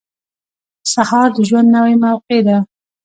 [0.93, 2.57] •سهار د ژوند نوې موقع ده.